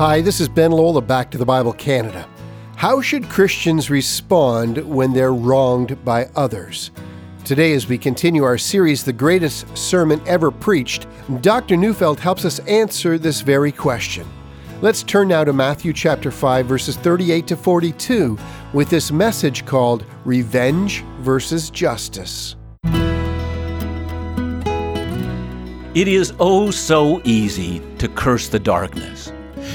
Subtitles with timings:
[0.00, 2.26] Hi, this is Ben Lowell, Back to the Bible Canada.
[2.74, 6.90] How should Christians respond when they're wronged by others?
[7.44, 11.06] Today, as we continue our series, The Greatest Sermon Ever Preached,
[11.42, 11.76] Dr.
[11.76, 14.26] Neufeld helps us answer this very question.
[14.80, 18.38] Let's turn now to Matthew chapter 5, verses 38 to 42,
[18.72, 22.56] with this message called Revenge versus Justice.
[25.94, 29.30] It is oh so easy to curse the darkness.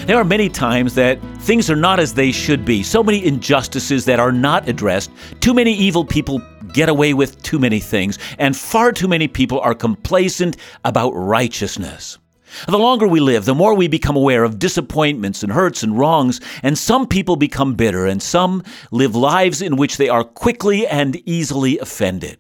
[0.06, 4.06] There are many times that things are not as they should be, so many injustices
[4.06, 6.42] that are not addressed, too many evil people
[6.74, 12.20] get away with too many things, and far too many people are complacent about righteousness.
[12.68, 16.40] The longer we live, the more we become aware of disappointments and hurts and wrongs,
[16.64, 21.16] and some people become bitter, and some live lives in which they are quickly and
[21.28, 22.38] easily offended.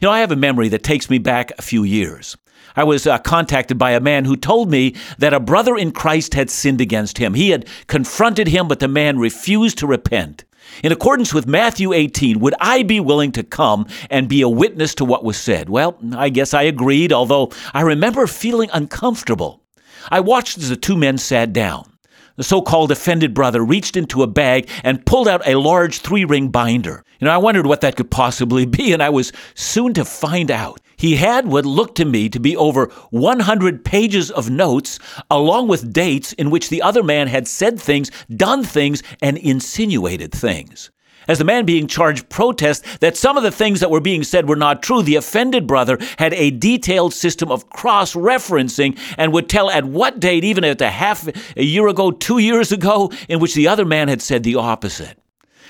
[0.00, 2.36] You know, I have a memory that takes me back a few years.
[2.76, 6.34] I was uh, contacted by a man who told me that a brother in Christ
[6.34, 7.34] had sinned against him.
[7.34, 10.44] He had confronted him, but the man refused to repent.
[10.82, 14.94] In accordance with Matthew 18, would I be willing to come and be a witness
[14.96, 15.68] to what was said?
[15.68, 19.62] Well, I guess I agreed, although I remember feeling uncomfortable.
[20.10, 21.90] I watched as the two men sat down.
[22.36, 26.24] The so called offended brother reached into a bag and pulled out a large three
[26.24, 27.04] ring binder.
[27.18, 30.50] You know, I wondered what that could possibly be, and I was soon to find
[30.50, 30.80] out.
[31.00, 34.98] He had what looked to me to be over 100 pages of notes,
[35.30, 40.30] along with dates in which the other man had said things, done things, and insinuated
[40.30, 40.90] things.
[41.26, 44.46] As the man being charged protests that some of the things that were being said
[44.46, 49.48] were not true, the offended brother had a detailed system of cross referencing and would
[49.48, 51.26] tell at what date, even at a half
[51.56, 55.18] a year ago, two years ago, in which the other man had said the opposite.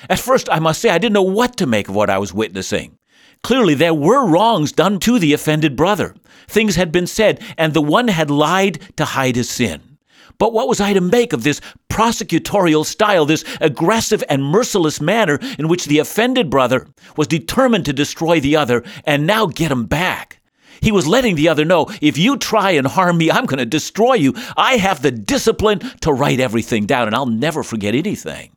[0.08, 2.34] At first, I must say, I didn't know what to make of what I was
[2.34, 2.96] witnessing.
[3.42, 6.14] Clearly, there were wrongs done to the offended brother.
[6.46, 9.98] Things had been said, and the one had lied to hide his sin.
[10.38, 15.38] But what was I to make of this prosecutorial style, this aggressive and merciless manner
[15.58, 19.84] in which the offended brother was determined to destroy the other and now get him
[19.84, 20.40] back?
[20.80, 23.66] He was letting the other know if you try and harm me, I'm going to
[23.66, 24.34] destroy you.
[24.56, 28.56] I have the discipline to write everything down, and I'll never forget anything.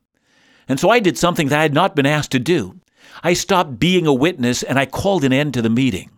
[0.69, 2.79] And so I did something that I had not been asked to do.
[3.21, 6.09] I stopped being a witness and I called an end to the meeting.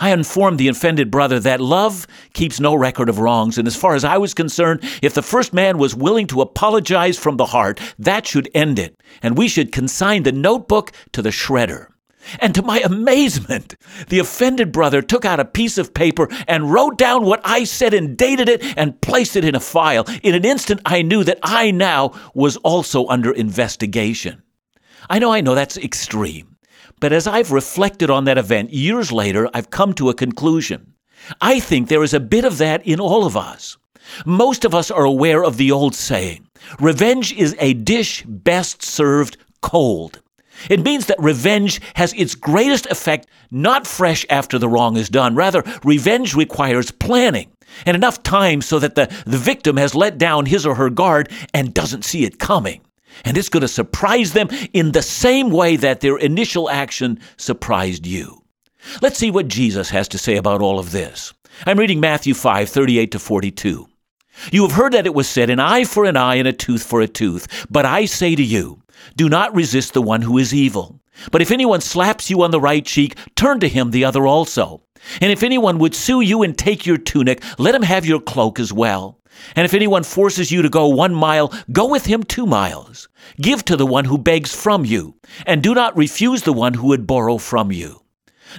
[0.00, 3.94] I informed the offended brother that love keeps no record of wrongs, and as far
[3.94, 7.80] as I was concerned, if the first man was willing to apologize from the heart,
[7.98, 11.86] that should end it, and we should consign the notebook to the shredder.
[12.40, 13.76] And to my amazement,
[14.08, 17.94] the offended brother took out a piece of paper and wrote down what I said
[17.94, 20.04] and dated it and placed it in a file.
[20.22, 24.43] In an instant, I knew that I now was also under investigation.
[25.08, 26.56] I know, I know, that's extreme.
[27.00, 30.94] But as I've reflected on that event years later, I've come to a conclusion.
[31.40, 33.76] I think there is a bit of that in all of us.
[34.26, 36.46] Most of us are aware of the old saying
[36.80, 40.20] revenge is a dish best served cold.
[40.70, 45.34] It means that revenge has its greatest effect not fresh after the wrong is done.
[45.34, 47.50] Rather, revenge requires planning
[47.84, 51.30] and enough time so that the, the victim has let down his or her guard
[51.52, 52.80] and doesn't see it coming.
[53.24, 58.06] And it's going to surprise them in the same way that their initial action surprised
[58.06, 58.42] you.
[59.00, 61.32] Let's see what Jesus has to say about all of this.
[61.66, 63.88] I'm reading Matthew 5 38 to 42.
[64.50, 66.82] You have heard that it was said, an eye for an eye and a tooth
[66.82, 67.66] for a tooth.
[67.70, 68.82] But I say to you,
[69.16, 71.00] do not resist the one who is evil.
[71.30, 74.82] But if anyone slaps you on the right cheek, turn to him the other also.
[75.20, 78.58] And if anyone would sue you and take your tunic, let him have your cloak
[78.58, 79.20] as well.
[79.56, 83.08] And if anyone forces you to go one mile, go with him two miles.
[83.40, 85.16] Give to the one who begs from you,
[85.46, 88.02] and do not refuse the one who would borrow from you.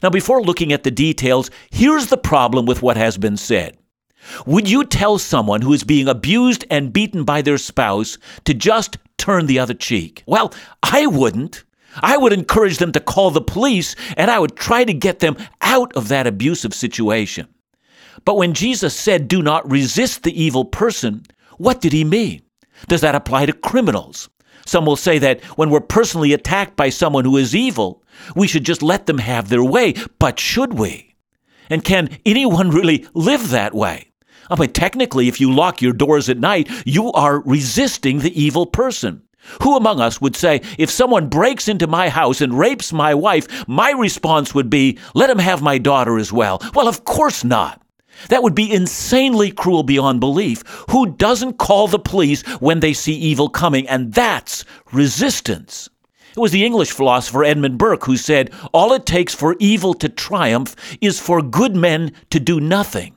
[0.04, 3.78] Now, before looking at the details, here's the problem with what has been said.
[4.46, 8.98] Would you tell someone who is being abused and beaten by their spouse to just
[9.18, 10.24] turn the other cheek?
[10.26, 11.64] Well, I wouldn't.
[12.02, 15.38] I would encourage them to call the police and I would try to get them
[15.62, 17.48] out of that abusive situation.
[18.24, 21.24] But when Jesus said, do not resist the evil person,
[21.58, 22.42] what did he mean?
[22.88, 24.30] Does that apply to criminals?
[24.66, 28.04] Some will say that when we're personally attacked by someone who is evil,
[28.36, 29.94] we should just let them have their way.
[30.18, 31.16] But should we?
[31.70, 34.12] And can anyone really live that way?
[34.50, 38.66] I mean, technically, if you lock your doors at night, you are resisting the evil
[38.66, 39.24] person.
[39.62, 43.68] Who among us would say, if someone breaks into my house and rapes my wife,
[43.68, 46.62] my response would be, let him have my daughter as well?
[46.74, 47.82] Well, of course not.
[48.30, 50.64] That would be insanely cruel beyond belief.
[50.90, 53.88] Who doesn't call the police when they see evil coming?
[53.88, 55.90] And that's resistance.
[56.36, 60.10] It was the English philosopher Edmund Burke who said, All it takes for evil to
[60.10, 63.16] triumph is for good men to do nothing.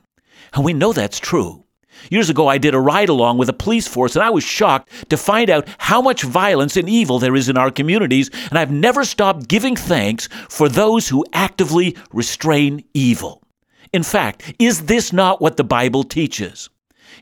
[0.53, 1.65] And we know that's true.
[2.09, 4.89] Years ago, I did a ride along with a police force, and I was shocked
[5.09, 8.71] to find out how much violence and evil there is in our communities, and I've
[8.71, 13.43] never stopped giving thanks for those who actively restrain evil.
[13.91, 16.69] In fact, is this not what the Bible teaches?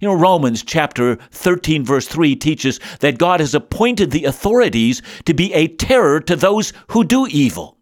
[0.02, 5.34] You know, Romans chapter 13, verse 3 teaches that God has appointed the authorities to
[5.34, 7.78] be a terror to those who do evil.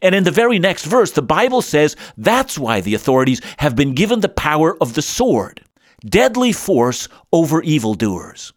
[0.00, 3.94] And in the very next verse, the Bible says that's why the authorities have been
[3.94, 5.62] given the power of the sword,
[6.04, 8.52] deadly force over evildoers.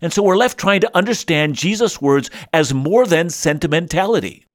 [0.00, 4.46] And so we're left trying to understand Jesus' words as more than sentimentality.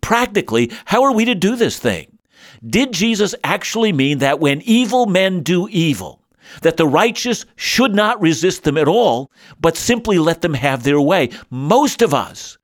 [0.00, 2.18] Practically, how are we to do this thing?
[2.66, 6.22] Did Jesus actually mean that when evil men do evil,
[6.62, 9.30] that the righteous should not resist them at all,
[9.60, 11.30] but simply let them have their way?
[11.50, 12.56] Most of us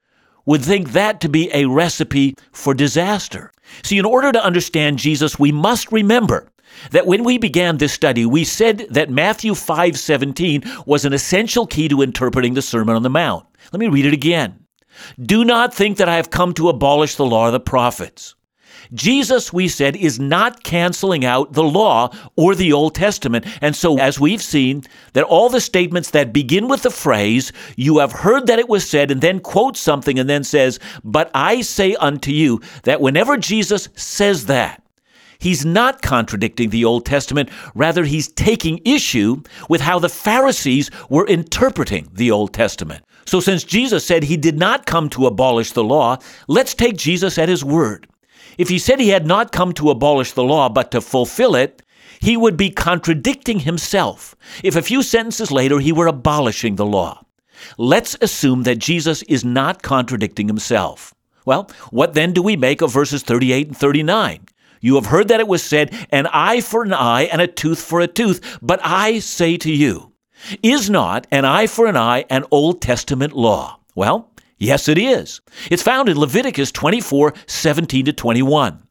[0.46, 3.52] would think that to be a recipe for disaster.
[3.82, 6.48] See, in order to understand Jesus, we must remember
[6.90, 11.88] that when we began this study, we said that Matthew 5:17 was an essential key
[11.88, 13.46] to interpreting the Sermon on the Mount.
[13.72, 14.60] Let me read it again.
[15.20, 18.34] Do not think that I have come to abolish the law of the prophets.
[18.92, 23.46] Jesus, we said, is not canceling out the law or the Old Testament.
[23.60, 24.82] And so, as we've seen,
[25.12, 28.88] that all the statements that begin with the phrase, you have heard that it was
[28.88, 33.36] said, and then quotes something and then says, but I say unto you, that whenever
[33.36, 34.82] Jesus says that,
[35.40, 37.50] he's not contradicting the Old Testament.
[37.74, 43.04] Rather, he's taking issue with how the Pharisees were interpreting the Old Testament.
[43.26, 47.38] So, since Jesus said he did not come to abolish the law, let's take Jesus
[47.38, 48.06] at his word.
[48.58, 51.82] If he said he had not come to abolish the law but to fulfill it,
[52.20, 57.22] he would be contradicting himself if a few sentences later he were abolishing the law.
[57.78, 61.14] Let's assume that Jesus is not contradicting himself.
[61.46, 64.46] Well, what then do we make of verses 38 and 39?
[64.80, 67.80] You have heard that it was said, an eye for an eye and a tooth
[67.80, 70.12] for a tooth, but I say to you,
[70.62, 73.78] is not an eye for an eye an Old Testament law?
[73.94, 74.30] Well,
[74.60, 75.40] Yes, it is.
[75.70, 78.82] It's found in Leviticus 24 17 to 21.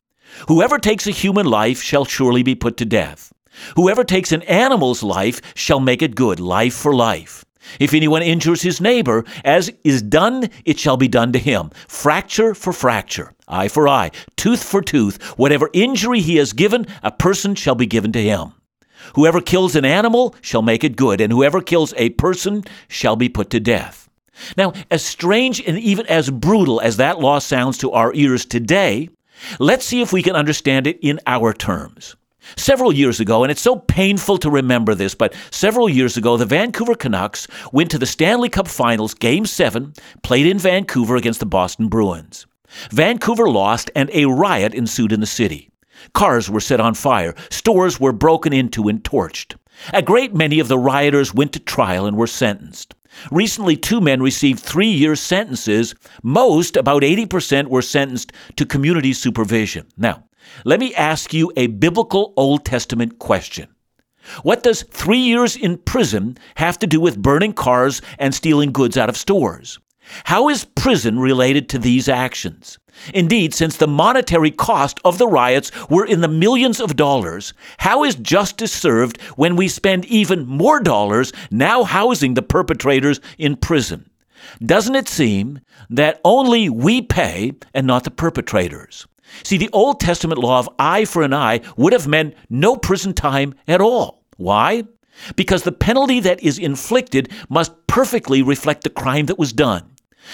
[0.47, 3.31] Whoever takes a human life shall surely be put to death.
[3.75, 7.45] Whoever takes an animal's life shall make it good, life for life.
[7.79, 11.71] If anyone injures his neighbor, as is done, it shall be done to him.
[11.87, 15.21] Fracture for fracture, eye for eye, tooth for tooth.
[15.37, 18.53] Whatever injury he has given, a person shall be given to him.
[19.15, 23.29] Whoever kills an animal shall make it good, and whoever kills a person shall be
[23.29, 24.09] put to death.
[24.55, 29.09] Now, as strange and even as brutal as that law sounds to our ears today,
[29.59, 32.15] let's see if we can understand it in our terms.
[32.57, 36.45] Several years ago, and it's so painful to remember this, but several years ago, the
[36.45, 39.93] Vancouver Canucks went to the Stanley Cup Finals, Game 7,
[40.23, 42.45] played in Vancouver against the Boston Bruins.
[42.91, 45.69] Vancouver lost, and a riot ensued in the city.
[46.13, 49.55] Cars were set on fire, stores were broken into and torched.
[49.93, 52.95] A great many of the rioters went to trial and were sentenced.
[53.31, 55.95] Recently, two men received three year sentences.
[56.21, 59.87] Most, about 80%, were sentenced to community supervision.
[59.97, 60.23] Now,
[60.65, 63.67] let me ask you a biblical Old Testament question.
[64.43, 68.97] What does three years in prison have to do with burning cars and stealing goods
[68.97, 69.79] out of stores?
[70.25, 72.79] How is prison related to these actions?
[73.13, 78.03] Indeed, since the monetary cost of the riots were in the millions of dollars, how
[78.03, 84.09] is justice served when we spend even more dollars now housing the perpetrators in prison?
[84.65, 85.59] Doesn't it seem
[85.89, 89.07] that only we pay and not the perpetrators?
[89.43, 93.13] See, the Old Testament law of eye for an eye would have meant no prison
[93.13, 94.23] time at all.
[94.37, 94.83] Why?
[95.35, 99.83] Because the penalty that is inflicted must perfectly reflect the crime that was done.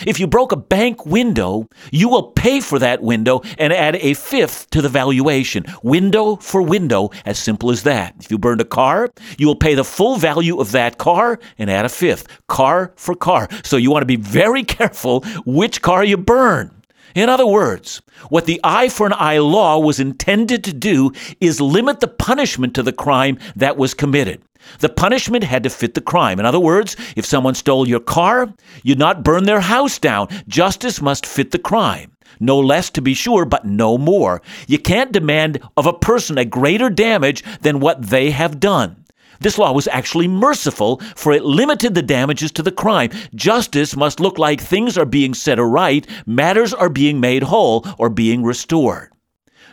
[0.06, 4.14] If you broke a bank window, you will pay for that window and add a
[4.14, 5.66] fifth to the valuation.
[5.84, 8.14] Window for window, as simple as that.
[8.20, 11.70] If you burned a car, you will pay the full value of that car and
[11.70, 12.28] add a fifth.
[12.48, 13.48] Car for car.
[13.64, 16.72] So you want to be very careful which car you burn.
[17.16, 21.62] In other words, what the eye for an eye law was intended to do is
[21.62, 24.42] limit the punishment to the crime that was committed.
[24.80, 26.40] The punishment had to fit the crime.
[26.40, 28.54] In other words, if someone stole your car,
[28.84, 30.28] you'd not burn their house down.
[30.50, 32.12] Justice must fit the crime.
[32.42, 34.42] No less to be sure, but no more.
[34.68, 39.05] You can't demand of a person a greater damage than what they have done.
[39.46, 43.12] This law was actually merciful, for it limited the damages to the crime.
[43.36, 48.10] Justice must look like things are being set aright, matters are being made whole, or
[48.10, 49.12] being restored.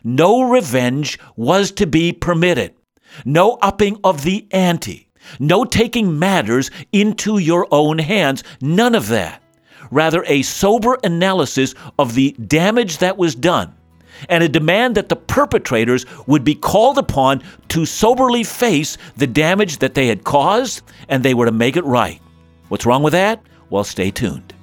[0.05, 2.75] No revenge was to be permitted,
[3.25, 5.09] no upping of the ante,
[5.41, 9.43] no taking matters into your own hands, none of that.
[9.91, 13.75] Rather, a sober analysis of the damage that was done
[14.29, 19.79] and a demand that the perpetrators would be called upon to soberly face the damage
[19.79, 22.21] that they had caused and they were to make it right.
[22.69, 23.43] What's wrong with that?
[23.71, 24.55] Well, stay tuned.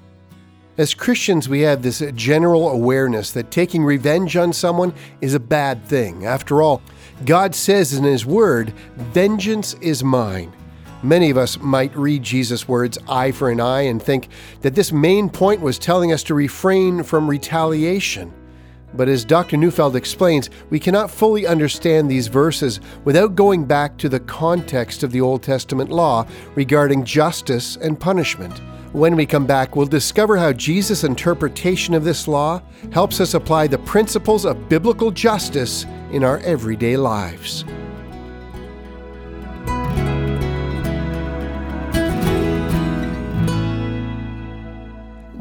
[0.78, 5.84] As Christians, we have this general awareness that taking revenge on someone is a bad
[5.84, 6.26] thing.
[6.26, 6.82] After all,
[7.26, 10.54] God says in His Word, Vengeance is mine.
[11.04, 14.30] Many of us might read Jesus' words, eye for an eye, and think
[14.62, 18.34] that this main point was telling us to refrain from retaliation.
[18.94, 19.58] But as Dr.
[19.58, 25.12] Neufeld explains, we cannot fully understand these verses without going back to the context of
[25.12, 28.62] the Old Testament law regarding justice and punishment.
[28.92, 33.68] When we come back, we'll discover how Jesus' interpretation of this law helps us apply
[33.68, 37.66] the principles of biblical justice in our everyday lives.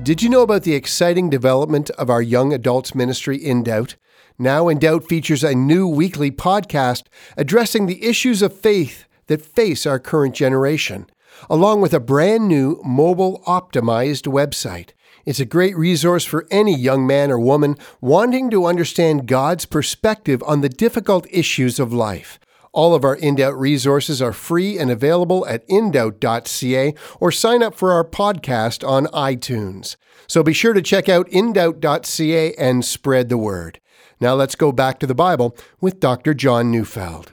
[0.09, 3.97] Did you know about the exciting development of our young adults ministry, InDoubt?
[4.39, 7.03] Now, InDoubt features a new weekly podcast
[7.37, 11.11] addressing the issues of faith that face our current generation,
[11.51, 14.93] along with a brand new mobile optimized website.
[15.27, 20.43] It's a great resource for any young man or woman wanting to understand God's perspective
[20.47, 22.41] on the difficult issues of life.
[22.79, 27.91] All of our InDoubt resources are free and available at indoubt.ca or sign up for
[27.91, 29.97] our podcast on iTunes.
[30.29, 33.81] So be sure to check out indoubt.ca and spread the word.
[34.21, 36.35] Now let's go back to the Bible with Dr.
[36.35, 37.33] John Neufeld.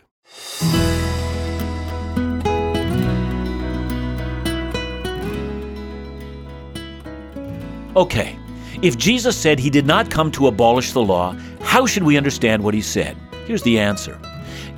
[7.96, 8.36] Okay,
[8.82, 12.64] if Jesus said he did not come to abolish the law, how should we understand
[12.64, 13.16] what he said?
[13.46, 14.20] Here's the answer.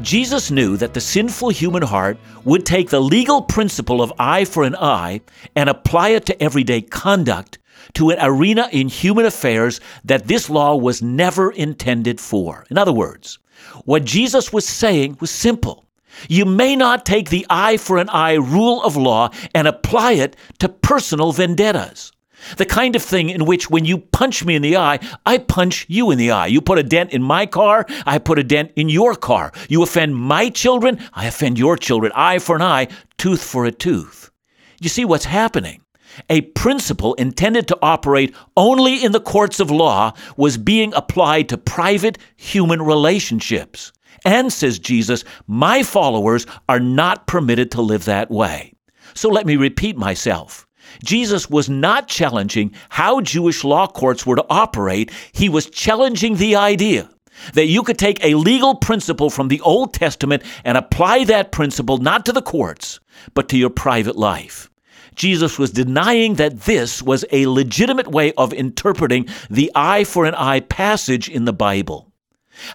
[0.01, 4.63] Jesus knew that the sinful human heart would take the legal principle of eye for
[4.63, 5.21] an eye
[5.55, 7.57] and apply it to everyday conduct
[7.93, 12.65] to an arena in human affairs that this law was never intended for.
[12.69, 13.39] In other words,
[13.85, 15.83] what Jesus was saying was simple.
[16.29, 20.35] You may not take the eye for an eye rule of law and apply it
[20.59, 22.11] to personal vendettas.
[22.57, 25.85] The kind of thing in which when you punch me in the eye, I punch
[25.89, 26.47] you in the eye.
[26.47, 29.51] You put a dent in my car, I put a dent in your car.
[29.69, 32.11] You offend my children, I offend your children.
[32.15, 34.31] Eye for an eye, tooth for a tooth.
[34.79, 35.81] You see what's happening?
[36.29, 41.57] A principle intended to operate only in the courts of law was being applied to
[41.57, 43.91] private human relationships.
[44.25, 48.73] And, says Jesus, my followers are not permitted to live that way.
[49.13, 50.66] So let me repeat myself.
[51.03, 56.55] Jesus was not challenging how Jewish law courts were to operate, he was challenging the
[56.55, 57.09] idea
[57.53, 61.97] that you could take a legal principle from the Old Testament and apply that principle
[61.97, 62.99] not to the courts,
[63.33, 64.69] but to your private life.
[65.15, 70.35] Jesus was denying that this was a legitimate way of interpreting the eye for an
[70.35, 72.11] eye passage in the Bible.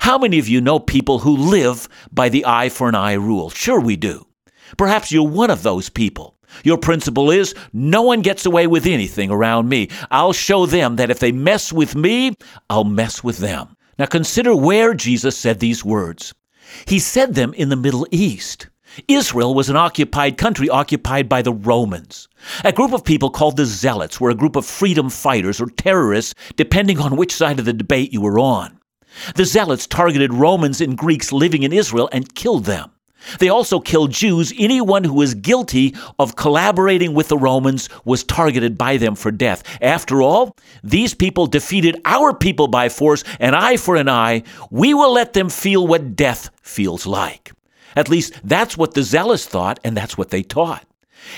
[0.01, 3.51] How many of you know people who live by the eye for an eye rule?
[3.51, 4.27] Sure, we do.
[4.77, 6.37] Perhaps you're one of those people.
[6.65, 9.89] Your principle is no one gets away with anything around me.
[10.11, 12.35] I'll show them that if they mess with me,
[12.69, 13.77] I'll mess with them.
[13.99, 16.35] Now consider where Jesus said these words.
[16.87, 18.69] He said them in the Middle East.
[19.09, 22.29] Israel was an occupied country occupied by the Romans.
[22.65, 26.35] A group of people called the Zealots were a group of freedom fighters or terrorists,
[26.57, 28.79] depending on which side of the debate you were on.
[29.35, 32.91] The Zealots targeted Romans and Greeks living in Israel and killed them.
[33.39, 34.53] They also killed Jews.
[34.59, 39.63] Anyone who was guilty of collaborating with the Romans was targeted by them for death.
[39.81, 44.43] After all, these people defeated our people by force, an eye for an eye.
[44.71, 47.53] We will let them feel what death feels like.
[47.97, 50.85] At least that's what the zealots thought, and that's what they taught.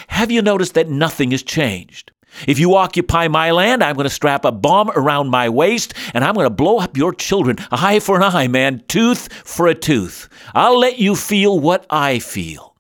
[0.08, 2.12] Have you noticed that nothing has changed?
[2.46, 6.24] If you occupy my land, I'm going to strap a bomb around my waist and
[6.24, 7.56] I'm going to blow up your children.
[7.70, 10.28] Eye for an eye, man, tooth for a tooth.
[10.54, 12.74] I'll let you feel what I feel.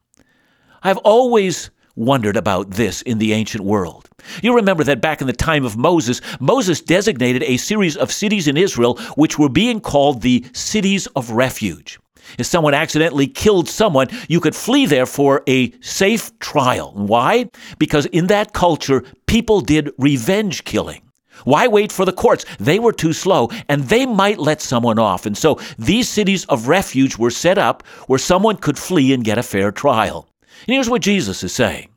[0.82, 4.08] I've always wondered about this in the ancient world.
[4.42, 8.48] You remember that back in the time of Moses, Moses designated a series of cities
[8.48, 11.98] in Israel which were being called the cities of refuge.
[12.38, 16.92] If someone accidentally killed someone, you could flee there for a safe trial.
[16.94, 17.50] Why?
[17.78, 21.02] Because in that culture, people did revenge killing.
[21.44, 22.44] Why wait for the courts?
[22.60, 25.26] They were too slow, and they might let someone off.
[25.26, 29.38] And so these cities of refuge were set up where someone could flee and get
[29.38, 30.28] a fair trial.
[30.66, 31.88] And here's what Jesus is saying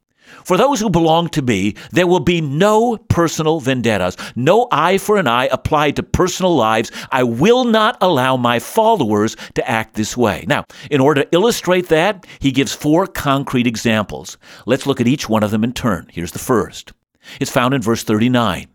[0.48, 5.18] for those who belong to me, there will be no personal vendettas, no eye for
[5.18, 6.90] an eye applied to personal lives.
[7.12, 10.46] I will not allow my followers to act this way.
[10.48, 14.38] Now, in order to illustrate that, he gives four concrete examples.
[14.66, 16.08] Let's look at each one of them in turn.
[16.14, 16.94] Here's the first.
[17.42, 18.68] It's found in verse 39.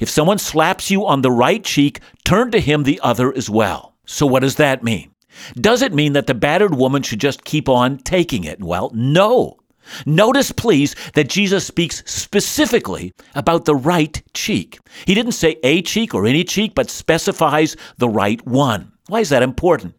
[0.00, 3.94] If someone slaps you on the right cheek, turn to him the other as well.
[4.04, 5.14] So, what does that mean?
[5.54, 8.60] Does it mean that the battered woman should just keep on taking it?
[8.60, 9.59] Well, no.
[10.06, 14.78] Notice, please, that Jesus speaks specifically about the right cheek.
[15.06, 18.92] He didn't say a cheek or any cheek, but specifies the right one.
[19.08, 19.94] Why is that important?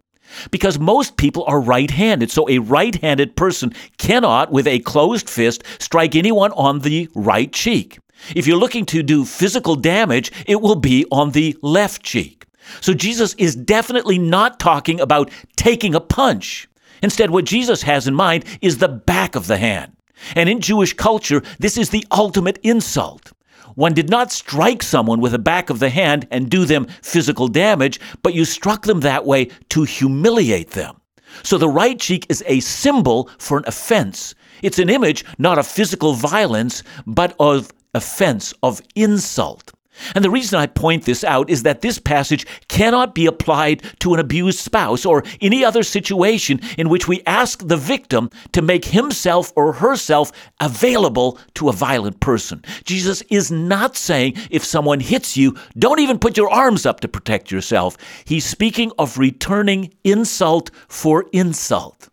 [0.49, 5.29] Because most people are right handed, so a right handed person cannot, with a closed
[5.29, 7.99] fist, strike anyone on the right cheek.
[8.35, 12.45] If you're looking to do physical damage, it will be on the left cheek.
[12.79, 16.67] So Jesus is definitely not talking about taking a punch.
[17.01, 19.93] Instead, what Jesus has in mind is the back of the hand.
[20.35, 23.33] And in Jewish culture, this is the ultimate insult.
[23.75, 27.47] One did not strike someone with the back of the hand and do them physical
[27.47, 30.99] damage, but you struck them that way to humiliate them.
[31.43, 34.35] So the right cheek is a symbol for an offense.
[34.61, 39.70] It's an image not of physical violence, but of offense, of insult.
[40.15, 44.13] And the reason I point this out is that this passage cannot be applied to
[44.13, 48.85] an abused spouse or any other situation in which we ask the victim to make
[48.85, 52.63] himself or herself available to a violent person.
[52.85, 57.07] Jesus is not saying if someone hits you, don't even put your arms up to
[57.07, 57.97] protect yourself.
[58.25, 62.09] He's speaking of returning insult for insult.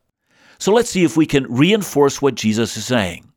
[0.59, 3.28] So let's see if we can reinforce what Jesus is saying.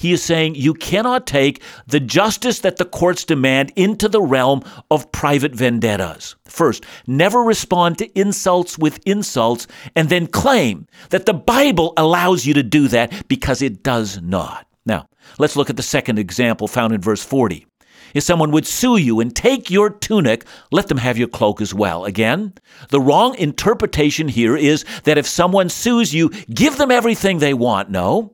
[0.00, 4.62] He is saying you cannot take the justice that the courts demand into the realm
[4.90, 6.36] of private vendettas.
[6.46, 12.54] First, never respond to insults with insults and then claim that the Bible allows you
[12.54, 14.66] to do that because it does not.
[14.86, 15.06] Now,
[15.38, 17.66] let's look at the second example found in verse 40.
[18.14, 21.74] If someone would sue you and take your tunic, let them have your cloak as
[21.74, 22.06] well.
[22.06, 22.54] Again,
[22.88, 27.90] the wrong interpretation here is that if someone sues you, give them everything they want.
[27.90, 28.32] No.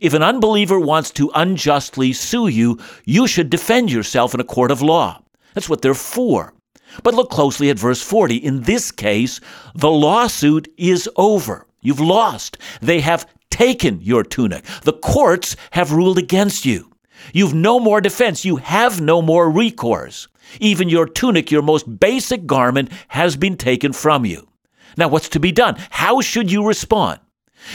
[0.00, 4.70] If an unbeliever wants to unjustly sue you, you should defend yourself in a court
[4.70, 5.22] of law.
[5.54, 6.52] That's what they're for.
[7.02, 8.36] But look closely at verse 40.
[8.36, 9.40] In this case,
[9.74, 11.66] the lawsuit is over.
[11.80, 12.58] You've lost.
[12.80, 14.64] They have taken your tunic.
[14.82, 16.90] The courts have ruled against you.
[17.32, 18.44] You've no more defense.
[18.44, 20.28] You have no more recourse.
[20.58, 24.48] Even your tunic, your most basic garment, has been taken from you.
[24.96, 25.76] Now, what's to be done?
[25.90, 27.20] How should you respond?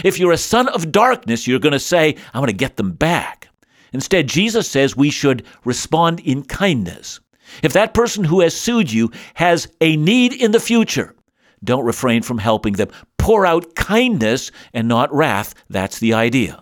[0.04, 2.92] If you're a son of darkness, you're going to say, I'm going to get them
[2.92, 3.50] back.
[3.94, 7.20] Instead, Jesus says we should respond in kindness.
[7.64, 11.16] If that person who has sued you has a need in the future,
[11.64, 12.90] don't refrain from helping them.
[13.18, 15.54] Pour out kindness and not wrath.
[15.70, 16.62] That's the idea.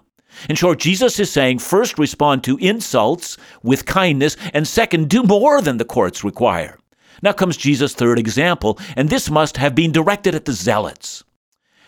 [0.50, 5.62] In short, Jesus is saying first respond to insults with kindness, and second, do more
[5.62, 6.78] than the courts require.
[7.22, 11.24] Now comes Jesus' third example, and this must have been directed at the zealots.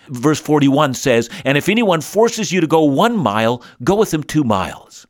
[0.10, 4.24] Verse 41 says, And if anyone forces you to go one mile, go with him
[4.24, 5.08] two miles.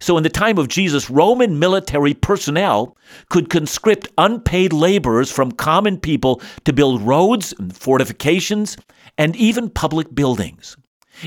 [0.00, 2.96] So, in the time of Jesus, Roman military personnel
[3.28, 8.76] could conscript unpaid laborers from common people to build roads, and fortifications,
[9.16, 10.76] and even public buildings.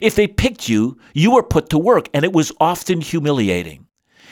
[0.01, 3.87] If they picked you, you were put to work, and it was often humiliating.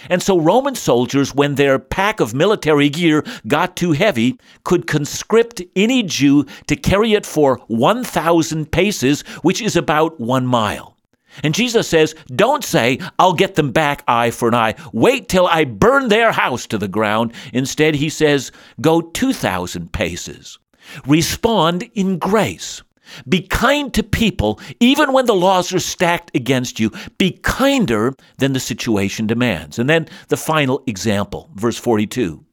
[0.09, 5.61] And so Roman soldiers, when their pack of military gear got too heavy, could conscript
[5.75, 10.93] any Jew to carry it for 1,000 paces, which is about one mile.
[11.41, 14.75] And Jesus says, Don't say, I'll get them back eye for an eye.
[14.91, 17.33] Wait till I burn their house to the ground.
[17.53, 20.59] Instead, he says, Go 2,000 paces.
[21.07, 22.83] Respond in grace.
[23.27, 26.91] Be kind to people, even when the laws are stacked against you.
[27.17, 29.79] Be kinder than the situation demands.
[29.79, 32.43] And then the final example, verse 42.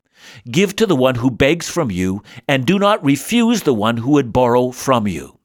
[0.51, 4.12] Give to the one who begs from you, and do not refuse the one who
[4.12, 5.38] would borrow from you.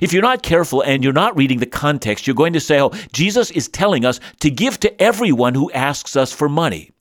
[0.00, 2.92] If you're not careful and you're not reading the context, you're going to say, oh,
[3.12, 6.92] Jesus is telling us to give to everyone who asks us for money.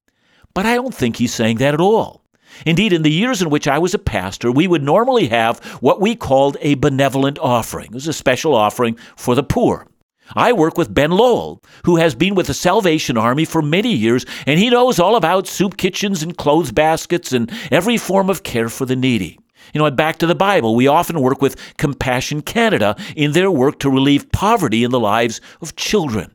[0.54, 2.21] But I don't think he's saying that at all.
[2.66, 6.02] Indeed, in the years in which I was a pastor, we would normally have what
[6.02, 7.88] we called a benevolent offering.
[7.88, 9.88] It was a special offering for the poor.
[10.36, 14.26] I work with Ben Lowell, who has been with the Salvation Army for many years,
[14.46, 18.70] and he knows all about soup kitchens and clothes baskets and every form of care
[18.70, 19.40] for the needy.
[19.74, 23.80] You know, back to the Bible, we often work with Compassion Canada in their work
[23.80, 26.32] to relieve poverty in the lives of children.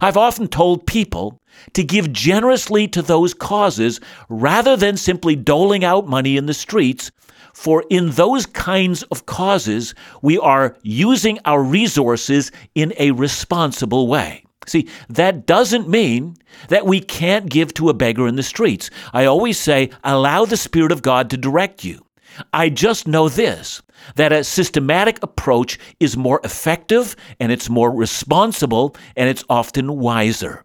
[0.00, 1.40] I've often told people
[1.74, 7.10] to give generously to those causes rather than simply doling out money in the streets.
[7.52, 14.44] For in those kinds of causes, we are using our resources in a responsible way.
[14.66, 16.36] See, that doesn't mean
[16.68, 18.90] that we can't give to a beggar in the streets.
[19.12, 22.04] I always say, allow the Spirit of God to direct you.
[22.52, 23.82] I just know this
[24.16, 30.63] that a systematic approach is more effective and it's more responsible and it's often wiser.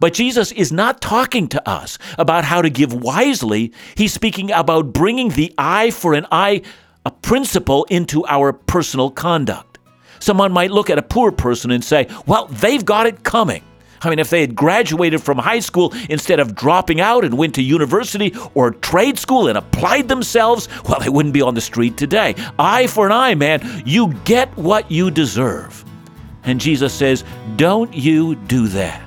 [0.00, 3.72] But Jesus is not talking to us about how to give wisely.
[3.94, 6.62] He's speaking about bringing the eye for an eye,
[7.04, 9.78] a principle, into our personal conduct.
[10.20, 13.62] Someone might look at a poor person and say, well, they've got it coming.
[14.00, 17.54] I mean, if they had graduated from high school instead of dropping out and went
[17.54, 21.96] to university or trade school and applied themselves, well, they wouldn't be on the street
[21.96, 22.34] today.
[22.58, 23.82] Eye for an eye, man.
[23.86, 25.84] You get what you deserve.
[26.44, 27.24] And Jesus says,
[27.56, 29.03] don't you do that.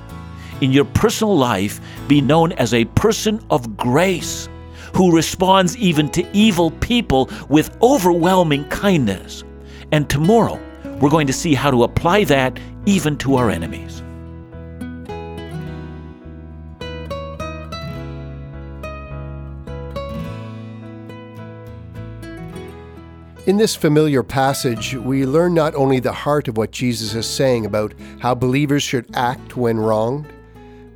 [0.60, 4.50] In your personal life, be known as a person of grace
[4.96, 9.44] who responds even to evil people with overwhelming kindness.
[9.92, 10.60] And tomorrow,
[11.00, 14.02] we're going to see how to apply that even to our enemies.
[23.46, 27.66] In this familiar passage, we learn not only the heart of what Jesus is saying
[27.66, 30.34] about how believers should act when wronged,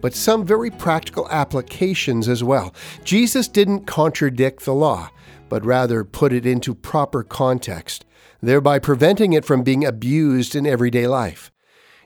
[0.02, 2.74] but some very practical applications as well.
[3.04, 5.10] Jesus didn't contradict the law,
[5.50, 8.06] but rather put it into proper context,
[8.42, 11.52] thereby preventing it from being abused in everyday life.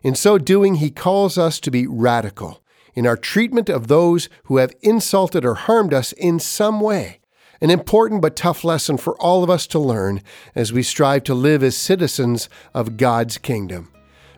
[0.04, 2.62] In so doing, he calls us to be radical
[2.94, 7.20] in our treatment of those who have insulted or harmed us in some way
[7.62, 10.22] an important but tough lesson for all of us to learn
[10.54, 13.95] as we strive to live as citizens of God's kingdom.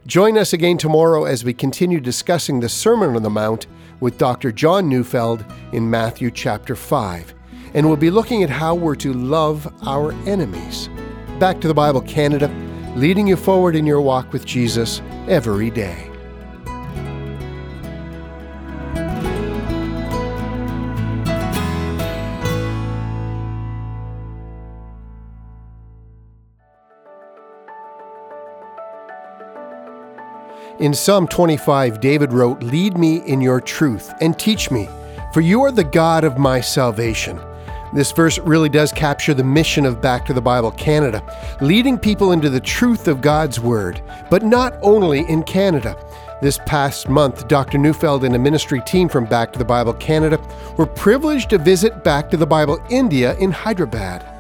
[0.08, 3.68] Join us again tomorrow as we continue discussing the Sermon on the Mount
[4.00, 4.54] with Dr.
[4.54, 5.44] John Neufeld
[5.74, 7.34] in Matthew chapter 5.
[7.74, 10.88] And we'll be looking at how we're to love our enemies.
[11.40, 12.48] Back to the Bible Canada,
[12.96, 16.07] leading you forward in your walk with Jesus every day.
[30.80, 34.88] In Psalm 25, David wrote, Lead me in your truth and teach me,
[35.34, 37.40] for you are the God of my salvation.
[37.96, 41.24] This verse really does capture the mission of Back to the Bible Canada,
[41.62, 45.98] leading people into the truth of God's Word, but not only in Canada.
[46.44, 47.80] This past month, Dr.
[47.80, 50.40] Neufeld and a ministry team from Back to the Bible Canada
[50.78, 54.37] were privileged to visit Back to the Bible India in Hyderabad.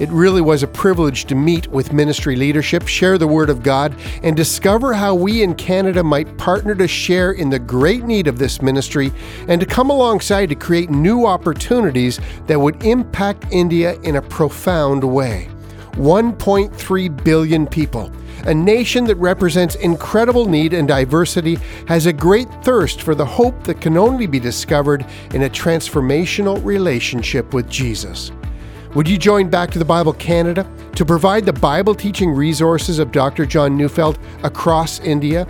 [0.00, 3.94] It really was a privilege to meet with ministry leadership, share the Word of God,
[4.22, 8.38] and discover how we in Canada might partner to share in the great need of
[8.38, 9.12] this ministry
[9.46, 15.04] and to come alongside to create new opportunities that would impact India in a profound
[15.04, 15.50] way.
[15.92, 18.10] 1.3 billion people.
[18.46, 21.58] A nation that represents incredible need and diversity
[21.88, 26.64] has a great thirst for the hope that can only be discovered in a transformational
[26.64, 28.32] relationship with Jesus.
[28.96, 33.12] Would you join Back to the Bible Canada to provide the Bible teaching resources of
[33.12, 33.46] Dr.
[33.46, 35.46] John Neufeld across India?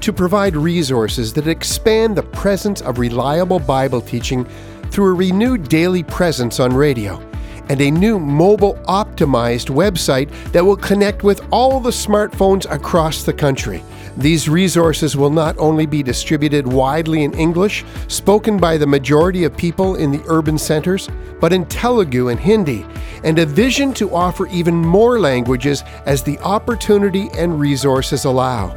[0.00, 4.46] To provide resources that expand the presence of reliable Bible teaching
[4.90, 7.20] through a renewed daily presence on radio
[7.68, 13.32] and a new mobile optimized website that will connect with all the smartphones across the
[13.34, 13.84] country.
[14.16, 19.56] These resources will not only be distributed widely in English, spoken by the majority of
[19.56, 21.08] people in the urban centers,
[21.40, 22.84] but in Telugu and Hindi,
[23.24, 28.76] and a vision to offer even more languages as the opportunity and resources allow.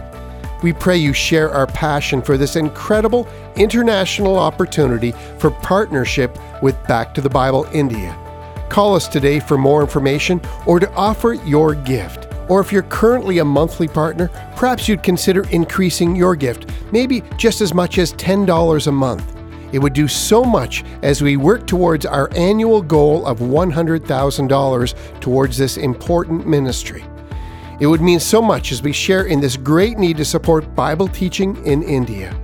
[0.62, 7.14] We pray you share our passion for this incredible international opportunity for partnership with Back
[7.16, 8.18] to the Bible India.
[8.70, 12.33] Call us today for more information or to offer your gift.
[12.50, 17.62] Or if you're currently a monthly partner, perhaps you'd consider increasing your gift, maybe just
[17.62, 19.34] as much as $10 a month.
[19.74, 25.58] It would do so much as we work towards our annual goal of $100,000 towards
[25.58, 27.04] this important ministry.
[27.80, 31.08] It would mean so much as we share in this great need to support Bible
[31.08, 32.40] teaching in India.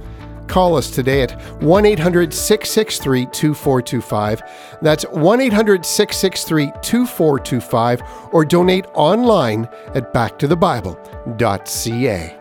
[0.50, 4.42] Call us today at 1 800 663 2425.
[4.82, 8.02] That's 1 800 663 2425,
[8.34, 12.39] or donate online at backtothebible.ca.